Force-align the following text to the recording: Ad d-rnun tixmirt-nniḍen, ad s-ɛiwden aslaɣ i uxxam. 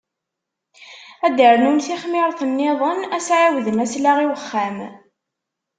Ad 1.25 1.33
d-rnun 1.37 1.77
tixmirt-nniḍen, 1.85 2.99
ad 3.15 3.21
s-ɛiwden 3.27 3.83
aslaɣ 3.85 4.17
i 4.19 4.27
uxxam. 4.35 4.77